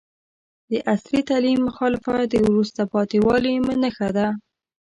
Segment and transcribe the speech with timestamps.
[0.71, 3.53] د عصري تعلیم مخالفت د وروسته پاتې والي
[3.83, 4.27] نښه ده.